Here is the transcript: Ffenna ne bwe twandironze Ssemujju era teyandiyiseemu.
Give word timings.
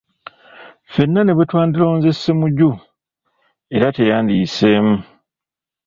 Ffenna 0.89 1.21
ne 1.23 1.33
bwe 1.35 1.45
twandironze 1.49 2.09
Ssemujju 2.13 2.71
era 3.75 3.87
teyandiyiseemu. 3.95 4.95